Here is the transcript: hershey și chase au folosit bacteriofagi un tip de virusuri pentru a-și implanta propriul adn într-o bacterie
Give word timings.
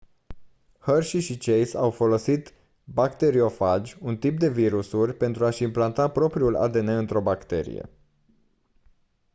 hershey 0.79 1.19
și 1.19 1.37
chase 1.37 1.77
au 1.77 1.91
folosit 1.91 2.53
bacteriofagi 2.83 3.97
un 4.01 4.17
tip 4.17 4.37
de 4.37 4.49
virusuri 4.49 5.13
pentru 5.13 5.45
a-și 5.45 5.63
implanta 5.63 6.09
propriul 6.09 6.55
adn 6.55 6.87
într-o 6.87 7.21
bacterie 7.21 7.89